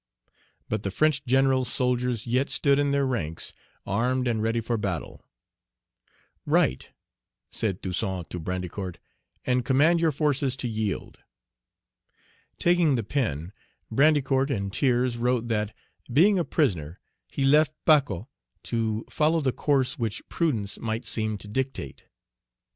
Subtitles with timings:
[0.67, 3.53] But the French general's soldiers yet stood in their ranks,
[3.85, 5.21] armed, and ready for battle.
[6.43, 6.89] "Write,"
[7.51, 8.97] said Toussaint to Brandicourt,
[9.45, 11.19] "and command your forces to yield."
[12.57, 13.53] Taking the pen,
[13.91, 15.71] Brandicourt in tears wrote that,
[16.11, 16.99] being a prisoner,
[17.31, 18.25] he left Pacot
[18.63, 22.05] to follow the course which prudence might seem to dictate.